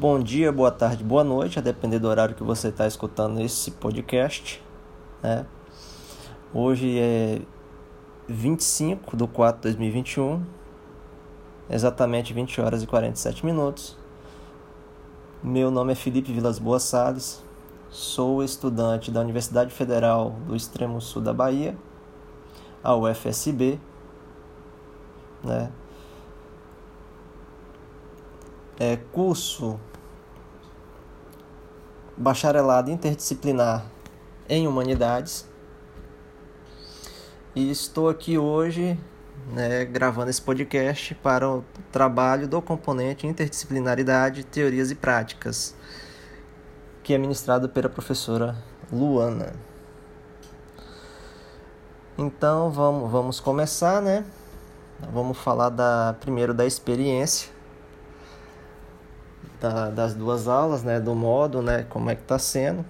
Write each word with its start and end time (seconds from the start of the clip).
Bom 0.00 0.20
dia, 0.20 0.52
boa 0.52 0.70
tarde, 0.70 1.02
boa 1.02 1.24
noite, 1.24 1.58
a 1.58 1.60
depender 1.60 1.98
do 1.98 2.06
horário 2.06 2.32
que 2.32 2.44
você 2.44 2.68
está 2.68 2.86
escutando 2.86 3.40
esse 3.40 3.72
podcast. 3.72 4.62
Né? 5.20 5.44
Hoje 6.54 7.00
é 7.00 7.42
25 8.28 9.16
de 9.16 9.26
4 9.26 9.56
de 9.56 9.76
2021, 9.76 10.46
exatamente 11.68 12.32
20 12.32 12.60
horas 12.60 12.84
e 12.84 12.86
47 12.86 13.44
minutos. 13.44 13.98
Meu 15.42 15.68
nome 15.68 15.90
é 15.90 15.96
Felipe 15.96 16.32
Vilas 16.32 16.60
Boas 16.60 16.84
Salles, 16.84 17.42
sou 17.90 18.44
estudante 18.44 19.10
da 19.10 19.20
Universidade 19.20 19.74
Federal 19.74 20.36
do 20.46 20.54
Extremo 20.54 21.00
Sul 21.00 21.22
da 21.22 21.32
Bahia, 21.32 21.76
a 22.84 22.94
UFSB. 22.94 23.80
Né? 25.42 25.72
É, 28.78 28.96
curso 28.96 29.78
bacharelado 32.16 32.90
interdisciplinar 32.90 33.84
em 34.48 34.66
humanidades. 34.66 35.46
E 37.54 37.70
estou 37.70 38.08
aqui 38.08 38.38
hoje 38.38 38.98
né, 39.52 39.84
gravando 39.84 40.30
esse 40.30 40.40
podcast 40.40 41.14
para 41.16 41.48
o 41.48 41.64
trabalho 41.90 42.46
do 42.46 42.60
componente 42.60 43.26
interdisciplinaridade, 43.26 44.44
teorias 44.44 44.90
e 44.90 44.94
práticas, 44.94 45.74
que 47.02 47.14
é 47.14 47.18
ministrado 47.18 47.68
pela 47.68 47.88
professora 47.88 48.56
Luana. 48.92 49.54
Então 52.16 52.70
vamos, 52.70 53.10
vamos 53.10 53.40
começar, 53.40 54.02
né? 54.02 54.24
Vamos 55.12 55.38
falar 55.38 55.68
da, 55.68 56.16
primeiro 56.20 56.52
da 56.52 56.66
experiência 56.66 57.57
da, 59.60 59.90
das 59.90 60.14
duas 60.14 60.48
aulas, 60.48 60.82
né, 60.82 61.00
do 61.00 61.14
modo, 61.14 61.62
né, 61.62 61.84
como 61.88 62.10
é 62.10 62.14
que 62.14 62.22
está 62.22 62.38
sendo. 62.38 62.84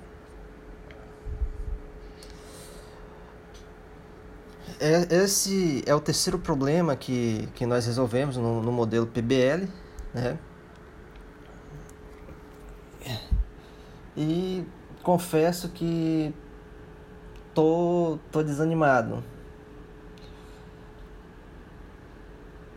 É, 4.81 5.23
esse 5.23 5.83
é 5.87 5.95
o 5.95 6.01
terceiro 6.01 6.39
problema 6.39 6.95
que, 6.95 7.48
que 7.55 7.67
nós 7.67 7.84
resolvemos 7.87 8.37
no, 8.37 8.62
no 8.62 8.70
modelo 8.70 9.07
PBL, 9.07 9.69
né? 10.15 10.39
E 14.17 14.67
confesso 15.03 15.69
que 15.69 16.35
tô, 17.55 18.19
tô 18.33 18.42
desanimado. 18.42 19.23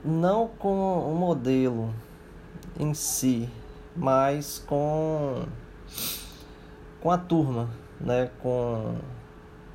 Não 0.05 0.47
com 0.47 0.99
o 0.99 1.15
modelo 1.15 1.93
em 2.79 2.93
si, 2.93 3.49
mas 3.95 4.59
com 4.59 5.45
com 6.99 7.11
a 7.11 7.17
turma, 7.17 7.69
né, 7.99 8.29
com 8.41 8.97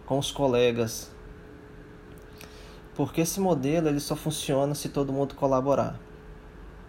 com 0.06 0.18
os 0.18 0.30
colegas. 0.30 1.10
Porque 2.94 3.20
esse 3.20 3.40
modelo 3.40 3.88
ele 3.88 4.00
só 4.00 4.16
funciona 4.16 4.74
se 4.74 4.88
todo 4.88 5.12
mundo 5.12 5.34
colaborar, 5.34 5.98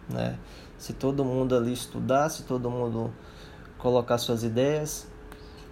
né? 0.07 0.37
Se 0.77 0.93
todo 0.93 1.25
mundo 1.25 1.55
ali 1.55 1.73
estudar, 1.73 2.29
se 2.29 2.43
todo 2.43 2.69
mundo 2.69 3.11
colocar 3.77 4.17
suas 4.17 4.43
ideias 4.43 5.07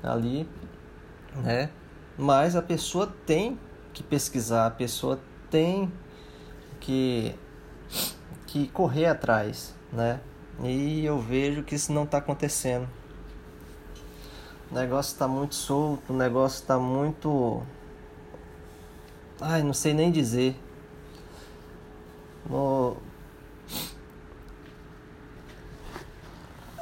ali, 0.03 0.49
né? 1.35 1.69
Mas 2.17 2.55
a 2.55 2.61
pessoa 2.61 3.13
tem 3.25 3.57
que 3.93 4.03
pesquisar, 4.03 4.67
a 4.67 4.71
pessoa 4.71 5.19
tem 5.49 5.91
que 6.79 7.35
que 8.47 8.67
correr 8.67 9.05
atrás, 9.05 9.75
né? 9.91 10.19
E 10.63 11.05
eu 11.05 11.19
vejo 11.19 11.63
que 11.63 11.75
isso 11.75 11.91
não 11.91 12.03
está 12.03 12.17
acontecendo. 12.17 12.87
O 14.71 14.75
negócio 14.75 15.13
está 15.13 15.27
muito 15.27 15.55
solto, 15.55 16.13
o 16.13 16.15
negócio 16.15 16.61
está 16.61 16.77
muito. 16.79 17.61
Ai, 19.39 19.61
não 19.61 19.73
sei 19.73 19.93
nem 19.93 20.11
dizer. 20.11 20.55
No... 22.49 22.97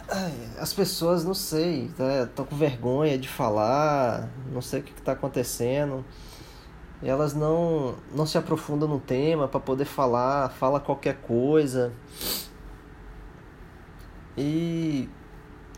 Ai, 0.09 0.33
as 0.59 0.71
pessoas, 0.73 1.25
não 1.25 1.33
sei, 1.33 1.91
né? 1.97 2.29
tô 2.35 2.45
com 2.45 2.55
vergonha 2.55 3.17
de 3.17 3.27
falar, 3.27 4.29
não 4.51 4.61
sei 4.61 4.81
o 4.81 4.83
que 4.83 4.91
está 4.91 5.13
acontecendo. 5.13 6.05
Elas 7.01 7.33
não, 7.33 7.95
não 8.15 8.25
se 8.25 8.37
aprofundam 8.37 8.87
no 8.87 8.99
tema 8.99 9.47
para 9.47 9.59
poder 9.59 9.85
falar, 9.85 10.49
fala 10.51 10.79
qualquer 10.79 11.17
coisa. 11.17 11.91
E, 14.37 15.09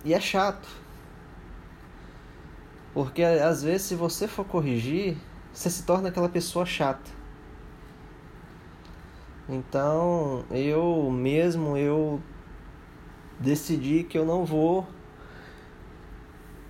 e 0.04 0.14
é 0.14 0.20
chato. 0.20 0.68
Porque 2.94 3.22
às 3.24 3.64
vezes 3.64 3.88
se 3.88 3.96
você 3.96 4.28
for 4.28 4.46
corrigir, 4.46 5.18
você 5.54 5.70
se 5.70 5.84
torna 5.84 6.10
aquela 6.10 6.30
pessoa 6.30 6.66
chata. 6.66 7.12
Então, 9.48 10.44
eu 10.50 11.12
mesmo 11.12 11.78
eu 11.78 12.22
decidi 13.40 14.04
que 14.04 14.18
eu 14.18 14.26
não 14.26 14.46
vou 14.46 14.88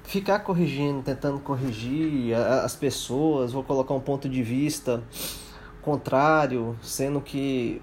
ficar 0.04 0.40
corrigindo, 0.40 1.02
tentando 1.02 1.40
corrigir 1.40 2.36
as 2.36 2.76
pessoas, 2.76 3.52
vou 3.52 3.64
colocar 3.64 3.94
um 3.94 4.00
ponto 4.00 4.28
de 4.28 4.44
vista 4.44 5.04
contrário, 5.82 6.76
sendo 6.82 7.22
que 7.22 7.82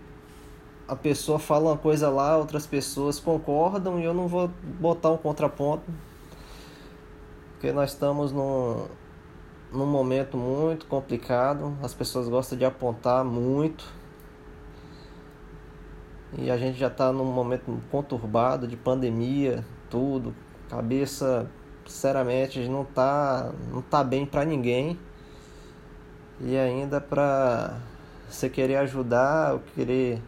a 0.87 0.97
pessoa 0.97 1.39
fala 1.39 1.71
uma 1.71 1.77
coisa 1.79 2.11
lá, 2.11 2.37
outras 2.37 2.67
pessoas 2.67 3.21
concordam 3.21 3.99
e 3.99 4.05
eu 4.05 4.13
não 4.13 4.27
vou 4.27 4.49
botar 4.81 5.11
um 5.11 5.17
contraponto. 5.17 5.85
Porque 7.53 7.73
nós 7.73 7.93
estamos 7.93 8.33
num, 8.33 8.87
num 9.73 9.87
momento 9.87 10.37
muito 10.37 10.87
complicado, 10.87 11.77
as 11.83 11.95
pessoas 11.95 12.29
gostam 12.29 12.59
de 12.59 12.65
apontar 12.65 13.25
muito. 13.25 13.85
E 16.37 16.51
a 16.51 16.57
gente 16.57 16.79
já 16.79 16.89
está 16.89 17.13
num 17.13 17.25
momento 17.25 17.79
conturbado 17.91 18.67
de 18.67 18.77
pandemia, 18.77 19.65
tudo. 19.91 20.35
Cabeça, 20.69 21.49
sinceramente, 21.87 22.67
não 22.69 22.83
está 22.83 23.53
não 23.71 23.83
tá 23.83 24.03
bem 24.03 24.25
para 24.25 24.45
ninguém. 24.45 24.99
E 26.41 26.57
ainda 26.57 27.01
para 27.01 27.79
você 28.29 28.49
querer 28.49 28.77
ajudar, 28.77 29.53
ou 29.53 29.61
querer 29.75 30.21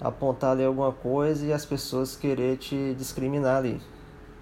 apontar 0.00 0.52
ali 0.52 0.64
alguma 0.64 0.92
coisa 0.92 1.46
e 1.46 1.52
as 1.52 1.64
pessoas 1.64 2.16
querer 2.16 2.58
te 2.58 2.94
discriminar 2.94 3.56
ali. 3.56 3.80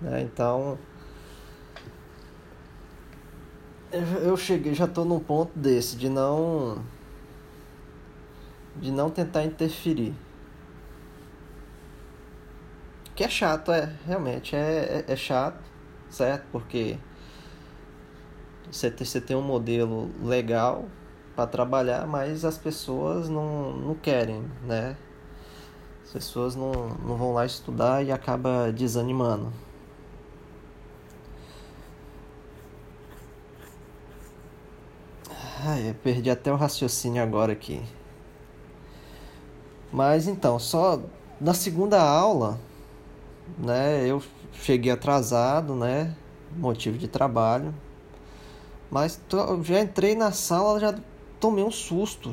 Né? 0.00 0.22
Então 0.22 0.78
eu 3.92 4.36
cheguei, 4.36 4.74
já 4.74 4.86
estou 4.86 5.04
num 5.04 5.20
ponto 5.20 5.56
desse 5.58 5.96
de 5.96 6.08
não 6.08 6.82
de 8.76 8.90
não 8.90 9.10
tentar 9.10 9.44
interferir. 9.44 10.14
Que 13.14 13.24
é 13.24 13.28
chato, 13.28 13.70
é, 13.70 13.94
realmente, 14.06 14.56
é, 14.56 15.04
é, 15.06 15.12
é 15.12 15.16
chato, 15.16 15.62
certo? 16.08 16.46
Porque 16.50 16.96
você 18.70 18.90
você 18.90 19.20
tem 19.20 19.36
um 19.36 19.42
modelo 19.42 20.10
legal 20.22 20.86
para 21.34 21.46
trabalhar, 21.46 22.06
mas 22.06 22.44
as 22.44 22.58
pessoas 22.58 23.28
não, 23.28 23.72
não 23.72 23.94
querem, 23.94 24.44
né? 24.64 24.96
As 26.04 26.10
pessoas 26.10 26.54
não, 26.54 26.72
não 27.06 27.16
vão 27.16 27.32
lá 27.32 27.46
estudar 27.46 28.04
e 28.04 28.12
acaba 28.12 28.70
desanimando. 28.72 29.52
Ai, 35.64 35.94
perdi 36.02 36.28
até 36.28 36.52
o 36.52 36.56
raciocínio 36.56 37.22
agora 37.22 37.52
aqui. 37.52 37.80
Mas 39.92 40.26
então, 40.26 40.58
só 40.58 41.00
na 41.40 41.54
segunda 41.54 42.02
aula, 42.02 42.58
né, 43.58 44.04
eu 44.06 44.22
cheguei 44.54 44.90
atrasado, 44.90 45.74
né, 45.74 46.16
motivo 46.56 46.98
de 46.98 47.08
trabalho. 47.08 47.74
Mas 48.90 49.20
tô, 49.28 49.62
já 49.62 49.80
entrei 49.80 50.14
na 50.14 50.32
sala, 50.32 50.80
já 50.80 50.94
tomei 51.42 51.64
um 51.64 51.72
susto. 51.72 52.32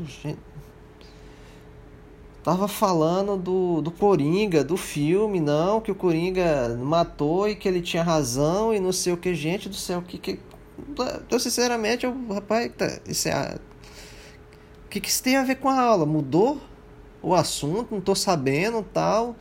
Tava 2.44 2.68
falando 2.68 3.36
do, 3.36 3.82
do 3.82 3.90
Coringa, 3.90 4.64
do 4.64 4.78
filme, 4.78 5.40
não, 5.40 5.82
que 5.82 5.92
o 5.92 5.96
Coringa 5.96 6.78
matou 6.80 7.50
e 7.50 7.56
que 7.56 7.68
ele 7.68 7.82
tinha 7.82 8.04
razão 8.04 8.72
e 8.72 8.80
não 8.80 8.92
sei 8.92 9.12
o 9.12 9.18
que, 9.18 9.34
gente 9.34 9.68
do 9.68 9.76
céu, 9.76 10.04
que 10.04 10.20
que. 10.20 10.40
Eu, 11.30 11.40
sinceramente, 11.40 12.06
eu, 12.06 12.16
rapaz, 12.32 12.72
tá, 12.78 13.00
isso 13.08 13.28
é. 13.28 13.58
O 14.86 14.90
que, 14.90 15.02
que 15.02 15.10
isso 15.10 15.24
tem 15.24 15.36
a 15.36 15.44
ver 15.44 15.56
com 15.56 15.70
a 15.70 15.82
aula? 15.82 16.06
Mudou 16.06 16.62
o 17.22 17.34
assunto? 17.34 17.94
Não 17.94 18.02
tô 18.02 18.14
sabendo 18.14 18.84
tal. 18.94 19.36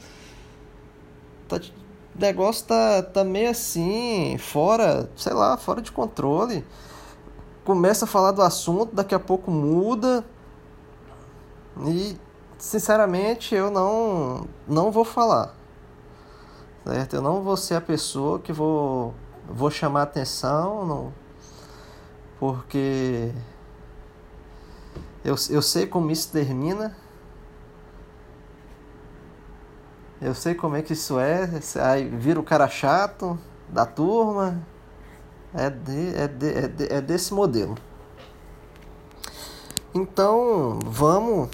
Tá, 1.47 1.56
o 1.56 2.21
negócio 2.21 2.67
tá, 2.67 3.03
tá 3.03 3.23
meio 3.23 3.50
assim, 3.50 4.37
fora, 4.38 5.09
sei 5.14 5.35
lá, 5.35 5.56
fora 5.59 5.81
de 5.82 5.93
controle 5.93 6.64
começa 7.69 8.06
a 8.06 8.09
falar 8.09 8.32
do 8.32 8.41
assunto, 8.41 8.94
daqui 8.94 9.15
a 9.15 9.19
pouco 9.19 9.50
muda. 9.50 10.25
E 11.87 12.17
sinceramente 12.56 13.55
eu 13.55 13.70
não 13.70 14.49
não 14.67 14.91
vou 14.91 15.05
falar. 15.05 15.55
certo? 16.82 17.17
Eu 17.17 17.20
não 17.20 17.43
vou 17.43 17.59
ser 17.59 17.75
a 17.75 17.81
pessoa 17.82 18.38
que 18.38 18.55
vou, 18.55 19.12
vou 19.47 19.70
chamar 19.70 20.05
atenção, 20.05 20.87
não, 20.87 21.12
porque 22.41 23.35
eu, 25.23 25.35
eu 25.50 25.61
sei 25.61 25.87
como 25.87 26.11
isso 26.11 26.32
termina, 26.32 26.97
eu 30.23 30.35
sei 30.35 30.55
como 30.55 30.75
é 30.75 30.81
que 30.81 30.94
isso 30.94 31.19
é, 31.19 31.50
aí 31.82 32.09
vira 32.09 32.41
o 32.41 32.43
cara 32.43 32.67
chato 32.67 33.38
da 33.69 33.85
turma, 33.85 34.59
é, 35.55 35.71
de, 35.71 36.15
é, 36.17 36.29
de, 36.29 36.49
é, 36.49 36.69
de, 36.69 36.93
é 36.93 37.00
desse 37.00 37.33
modelo. 37.33 37.77
Então, 39.95 40.79
vamos 40.85 41.49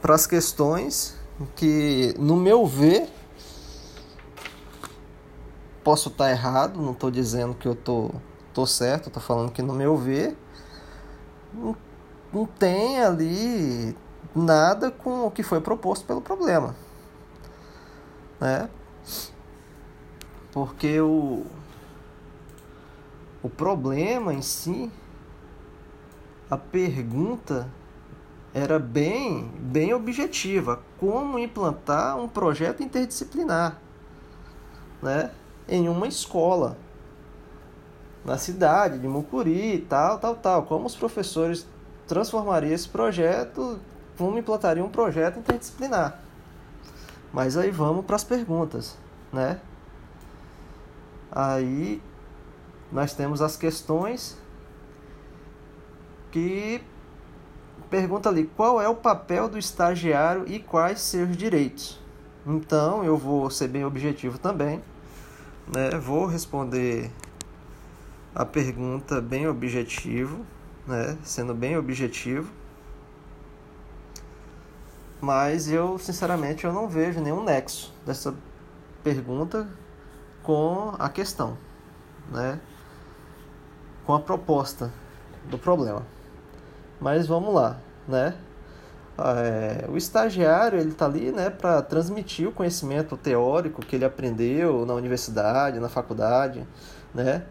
para 0.00 0.14
as 0.14 0.26
questões 0.26 1.16
que, 1.54 2.14
no 2.18 2.36
meu 2.36 2.66
ver, 2.66 3.08
posso 5.84 6.08
estar 6.08 6.30
errado, 6.30 6.80
não 6.80 6.92
estou 6.92 7.10
dizendo 7.10 7.54
que 7.54 7.68
eu 7.68 7.74
tô, 7.74 8.10
tô 8.52 8.66
certo, 8.66 9.08
estou 9.08 9.22
falando 9.22 9.52
que, 9.52 9.62
no 9.62 9.74
meu 9.74 9.96
ver, 9.96 10.36
não, 11.52 11.76
não 12.32 12.46
tem 12.46 13.00
ali 13.00 13.96
nada 14.34 14.90
com 14.90 15.26
o 15.26 15.30
que 15.30 15.42
foi 15.42 15.60
proposto 15.60 16.06
pelo 16.06 16.20
problema. 16.20 16.74
Né? 18.40 18.68
Porque 20.52 21.00
o, 21.00 21.44
o 23.42 23.48
problema 23.48 24.34
em 24.34 24.42
si, 24.42 24.90
a 26.50 26.56
pergunta 26.56 27.68
era 28.52 28.78
bem, 28.78 29.50
bem 29.58 29.92
objetiva, 29.94 30.80
como 30.98 31.38
implantar 31.38 32.18
um 32.18 32.28
projeto 32.28 32.82
interdisciplinar, 32.82 33.78
né, 35.02 35.30
em 35.68 35.88
uma 35.88 36.08
escola 36.08 36.76
na 38.24 38.36
cidade 38.36 38.98
de 38.98 39.06
Mucuri, 39.06 39.86
tal, 39.88 40.18
tal, 40.18 40.34
tal, 40.36 40.62
como 40.64 40.86
os 40.86 40.96
professores 40.96 41.66
transformariam 42.06 42.72
esse 42.72 42.88
projeto, 42.88 43.78
como 44.16 44.38
implantariam 44.38 44.86
um 44.86 44.90
projeto 44.90 45.38
interdisciplinar. 45.38 46.20
Mas 47.32 47.56
aí 47.56 47.70
vamos 47.70 48.04
para 48.04 48.16
as 48.16 48.24
perguntas, 48.24 48.96
né? 49.32 49.60
Aí 51.30 52.02
nós 52.90 53.12
temos 53.14 53.42
as 53.42 53.56
questões 53.56 54.36
que 56.30 56.82
pergunta 57.90 58.28
ali 58.28 58.44
qual 58.56 58.80
é 58.80 58.88
o 58.88 58.94
papel 58.94 59.48
do 59.48 59.58
estagiário 59.58 60.44
e 60.46 60.58
quais 60.58 61.00
seus 61.00 61.36
direitos. 61.36 61.98
Então 62.46 63.04
eu 63.04 63.16
vou 63.16 63.50
ser 63.50 63.68
bem 63.68 63.84
objetivo 63.84 64.38
também, 64.38 64.82
né? 65.66 65.90
Vou 65.98 66.26
responder 66.26 67.10
a 68.34 68.44
pergunta 68.44 69.20
bem 69.20 69.48
objetivo, 69.48 70.44
né? 70.86 71.16
Sendo 71.22 71.54
bem 71.54 71.76
objetivo. 71.76 72.50
Mas 75.20 75.68
eu, 75.68 75.98
sinceramente, 75.98 76.64
eu 76.64 76.72
não 76.72 76.88
vejo 76.88 77.20
nenhum 77.20 77.42
nexo 77.42 77.92
dessa 78.06 78.34
pergunta 79.02 79.68
com 80.42 80.94
a 80.98 81.08
questão, 81.08 81.58
né? 82.30 82.60
Com 84.08 84.14
a 84.14 84.20
proposta 84.20 84.90
do 85.50 85.58
problema. 85.58 86.02
Mas 86.98 87.26
vamos 87.26 87.52
lá, 87.52 87.76
né? 88.08 88.32
É, 89.18 89.84
o 89.86 89.98
estagiário 89.98 90.80
ele 90.80 90.92
está 90.92 91.04
ali 91.04 91.30
né, 91.30 91.50
para 91.50 91.82
transmitir 91.82 92.48
o 92.48 92.52
conhecimento 92.52 93.18
teórico 93.18 93.82
que 93.82 93.96
ele 93.96 94.06
aprendeu 94.06 94.86
na 94.86 94.94
universidade, 94.94 95.78
na 95.78 95.90
faculdade, 95.90 96.66
né? 97.14 97.42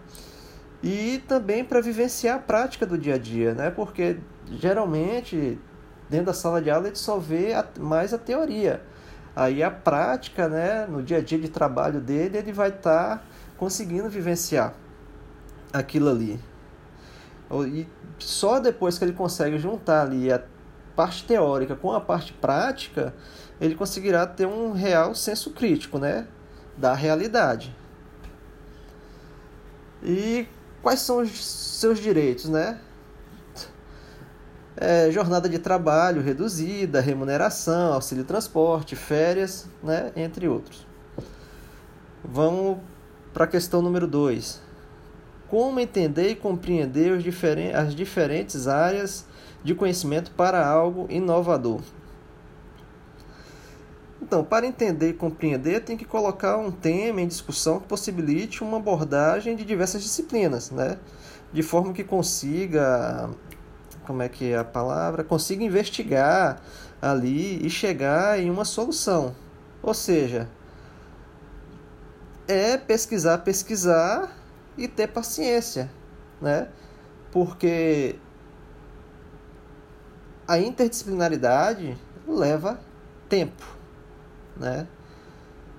E 0.82 1.22
também 1.28 1.64
para 1.64 1.80
vivenciar 1.80 2.38
a 2.38 2.40
prática 2.40 2.88
do 2.88 2.98
dia 2.98 3.14
a 3.14 3.18
dia, 3.20 3.54
né? 3.54 3.70
Porque 3.70 4.18
geralmente 4.50 5.60
dentro 6.10 6.26
da 6.26 6.34
sala 6.34 6.60
de 6.60 6.72
aula 6.72 6.88
ele 6.88 6.96
só 6.96 7.20
vê 7.20 7.54
a, 7.54 7.64
mais 7.78 8.16
a 8.16 8.18
teoria. 8.18 8.82
Aí 9.36 9.62
a 9.62 9.70
prática, 9.70 10.50
né, 10.50 10.88
no 10.88 11.04
dia 11.04 11.18
a 11.18 11.22
dia 11.22 11.38
de 11.38 11.50
trabalho 11.50 12.02
dele, 12.02 12.40
ele 12.40 12.52
vai 12.52 12.70
estar 12.70 13.18
tá 13.18 13.24
conseguindo 13.60 14.10
vivenciar 14.10 14.74
aquilo 15.72 16.10
ali. 16.10 16.40
E 17.66 17.88
só 18.20 18.60
depois 18.60 18.98
que 18.98 19.06
ele 19.06 19.14
consegue 19.14 19.58
juntar 19.58 20.02
ali 20.02 20.32
a 20.32 20.42
parte 20.96 21.24
teórica 21.26 21.76
com 21.76 21.92
a 21.94 22.02
parte 22.02 22.34
prática, 22.34 23.14
ele 23.62 23.76
conseguirá 23.76 24.26
ter 24.26 24.46
um 24.46 24.74
real 24.74 25.16
senso 25.16 25.52
crítico, 25.52 25.98
né, 25.98 26.28
da 26.76 26.94
realidade. 26.94 27.76
E 30.04 30.48
quais 30.82 31.00
são 31.00 31.20
os 31.20 31.44
seus 31.44 32.00
direitos, 32.00 32.50
né? 32.50 32.80
É, 34.76 35.10
jornada 35.10 35.50
de 35.50 35.58
trabalho 35.58 36.22
reduzida, 36.22 37.02
remuneração, 37.02 37.94
auxílio 37.94 38.24
transporte, 38.24 38.96
férias, 38.96 39.68
né, 39.82 40.12
entre 40.16 40.48
outros. 40.48 40.86
Vamos 42.24 42.78
para 43.34 43.46
a 43.46 43.48
questão 43.48 43.82
número 43.82 44.06
2 44.06 44.67
como 45.50 45.80
entender 45.80 46.30
e 46.30 46.36
compreender 46.36 47.18
diferen 47.20 47.74
as 47.74 47.96
diferentes 47.96 48.68
áreas 48.68 49.26
de 49.64 49.74
conhecimento 49.74 50.32
para 50.32 50.66
algo 50.66 51.08
inovador. 51.10 51.82
Então, 54.22 54.44
para 54.44 54.66
entender 54.66 55.10
e 55.10 55.14
compreender, 55.14 55.82
tem 55.82 55.96
que 55.96 56.04
colocar 56.04 56.58
um 56.58 56.72
tema 56.72 57.22
em 57.22 57.28
discussão 57.28 57.80
que 57.80 57.88
possibilite 57.88 58.62
uma 58.62 58.78
abordagem 58.78 59.56
de 59.56 59.64
diversas 59.64 60.02
disciplinas, 60.02 60.70
né? 60.72 60.98
De 61.54 61.64
forma 61.64 61.94
que 61.94 62.04
consiga, 62.04 63.30
como 64.06 64.22
é 64.22 64.28
que 64.28 64.52
é 64.52 64.58
a 64.58 64.66
palavra, 64.66 65.24
consiga 65.24 65.64
investigar 65.64 66.62
ali 67.02 67.66
e 67.66 67.70
chegar 67.70 68.40
em 68.40 68.50
uma 68.50 68.66
solução. 68.66 69.34
Ou 69.82 69.94
seja, 69.94 70.50
é 72.48 72.78
pesquisar, 72.78 73.38
pesquisar 73.40 74.37
e 74.78 74.88
ter 74.88 75.08
paciência, 75.08 75.90
né? 76.42 76.70
Porque 77.32 78.18
a 80.48 80.60
interdisciplinaridade 80.60 81.98
leva 82.28 82.80
tempo, 83.28 83.64
né? 84.56 84.88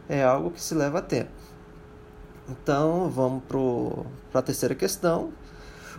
É 0.09 0.25
algo 0.25 0.51
que 0.51 0.61
se 0.61 0.75
leva 0.75 1.01
tempo. 1.01 1.31
Então, 2.49 3.11
vamos 3.11 3.43
para 4.31 4.41
a 4.41 4.43
terceira 4.43 4.75
questão. 4.75 5.33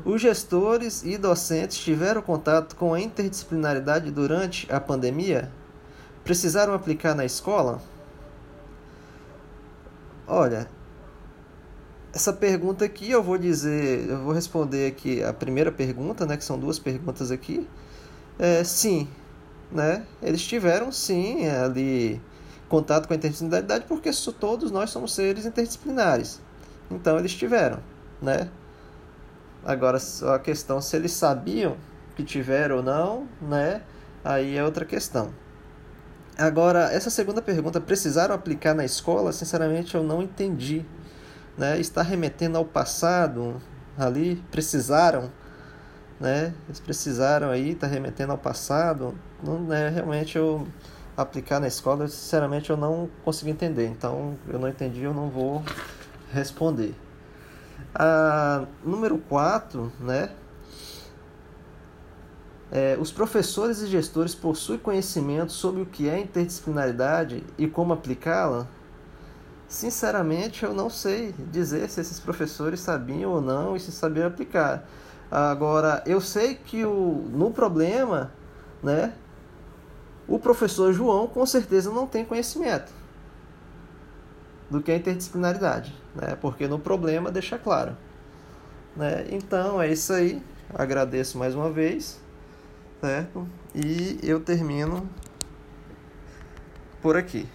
Os 0.04 0.22
gestores 0.22 1.04
e 1.04 1.18
docentes 1.18 1.78
tiveram 1.78 2.22
contato 2.22 2.76
com 2.76 2.94
a 2.94 3.00
interdisciplinaridade 3.00 4.10
durante 4.12 4.72
a 4.72 4.80
pandemia? 4.80 5.52
Precisaram 6.24 6.74
aplicar 6.74 7.14
na 7.14 7.26
escola? 7.26 7.82
Olha, 10.26 10.68
essa 12.14 12.34
pergunta 12.34 12.86
aqui 12.86 13.12
eu 13.12 13.22
vou 13.22 13.38
dizer, 13.38 14.10
eu 14.10 14.24
vou 14.24 14.34
responder 14.34 14.88
aqui 14.88 15.24
a 15.24 15.34
primeira 15.34 15.72
pergunta, 15.72 16.26
né, 16.26 16.38
que 16.38 16.44
são 16.44 16.58
duas 16.58 16.80
perguntas 16.80 17.32
aqui. 17.32 17.68
É, 18.38 18.64
sim, 18.64 19.08
né? 19.72 20.06
Eles 20.22 20.42
tiveram 20.42 20.92
sim 20.92 21.48
ali 21.48 22.22
contato 22.68 23.08
com 23.08 23.14
a 23.14 23.18
interdisciplinaridade 23.18 23.86
porque 23.88 24.12
todos 24.40 24.72
nós 24.72 24.90
somos 24.90 25.14
seres 25.14 25.46
interdisciplinares. 25.46 26.42
Então 26.90 27.18
eles 27.18 27.34
tiveram, 27.34 27.80
né? 28.22 28.50
Agora 29.64 30.00
a 30.34 30.40
questão 30.40 30.82
se 30.82 30.96
eles 30.96 31.12
sabiam 31.12 31.78
que 32.16 32.24
tiveram 32.24 32.78
ou 32.78 32.84
não, 32.84 33.28
né? 33.42 33.82
Aí 34.24 34.58
é 34.58 34.64
outra 34.64 34.86
questão. 34.86 35.32
Agora, 36.38 36.90
essa 36.94 37.10
segunda 37.10 37.42
pergunta, 37.42 37.82
precisaram 37.82 38.34
aplicar 38.34 38.74
na 38.74 38.86
escola? 38.86 39.34
Sinceramente, 39.34 39.96
eu 39.96 40.04
não 40.04 40.22
entendi 40.22 40.86
né, 41.60 41.78
está 41.78 42.02
remetendo 42.02 42.58
ao 42.58 42.64
passado 42.64 43.62
ali, 43.98 44.42
precisaram, 44.50 45.30
né, 46.18 46.54
eles 46.68 46.80
precisaram 46.80 47.50
aí, 47.50 47.72
está 47.72 47.86
remetendo 47.86 48.32
ao 48.32 48.38
passado, 48.38 49.14
não, 49.44 49.60
né, 49.60 49.90
realmente 49.90 50.38
eu 50.38 50.66
aplicar 51.18 51.60
na 51.60 51.68
escola, 51.68 52.08
sinceramente 52.08 52.70
eu 52.70 52.78
não 52.78 53.10
consegui 53.26 53.52
entender, 53.52 53.88
então 53.88 54.38
eu 54.48 54.58
não 54.58 54.70
entendi, 54.70 55.04
eu 55.04 55.14
não 55.14 55.30
vou 55.30 55.62
responder. 56.32 56.96
A 57.94 58.64
número 58.82 59.18
4, 59.18 59.92
né, 60.00 60.30
é, 62.72 62.98
os 62.98 63.12
professores 63.12 63.82
e 63.82 63.88
gestores 63.88 64.34
possuem 64.34 64.80
conhecimento 64.80 65.52
sobre 65.52 65.82
o 65.82 65.86
que 65.86 66.08
é 66.08 66.22
interdisciplinaridade 66.22 67.44
e 67.58 67.68
como 67.68 67.92
aplicá-la? 67.92 68.66
Sinceramente, 69.70 70.64
eu 70.66 70.74
não 70.74 70.90
sei 70.90 71.34
dizer 71.52 71.90
se 71.90 72.02
esses 72.02 72.20
professores 72.20 72.82
sabiam 72.82 73.32
ou 73.32 73.40
não 73.42 73.76
e 73.76 73.80
se 73.80 73.92
sabiam 73.92 74.28
aplicar. 74.28 74.84
Agora, 75.32 76.04
eu 76.08 76.20
sei 76.20 76.56
que 76.56 76.84
o, 76.84 77.26
no 77.32 77.52
problema, 77.52 78.32
né, 78.84 79.14
o 80.28 80.40
professor 80.40 80.92
João 80.92 81.28
com 81.28 81.46
certeza 81.46 81.92
não 81.92 82.08
tem 82.08 82.26
conhecimento. 82.26 82.92
do 84.70 84.82
que 84.82 84.92
a 84.92 84.96
interdisciplinaridade, 84.96 85.96
né? 86.16 86.38
Porque 86.40 86.68
no 86.68 86.80
problema 86.80 87.32
deixa 87.32 87.58
claro, 87.58 87.98
né? 88.96 89.26
Então 89.32 89.82
é 89.82 89.92
isso 89.92 90.14
aí. 90.14 90.42
Agradeço 90.74 91.38
mais 91.38 91.56
uma 91.56 91.72
vez, 91.72 92.20
certo? 93.02 93.48
E 93.74 94.20
eu 94.24 94.40
termino 94.40 95.10
por 97.02 97.18
aqui. 97.18 97.48